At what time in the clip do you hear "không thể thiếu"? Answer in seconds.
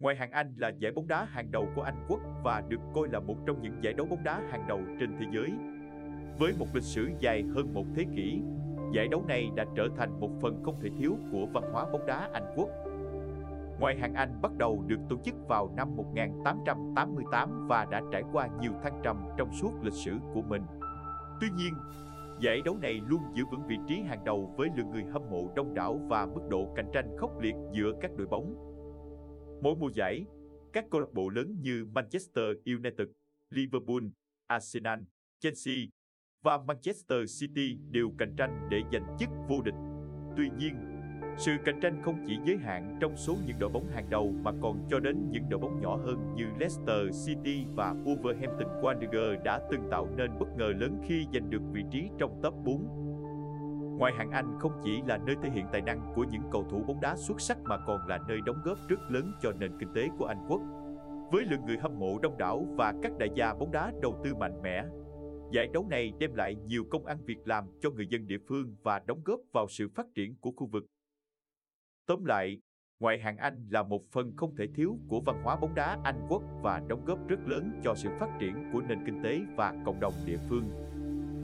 10.64-11.16, 74.36-74.98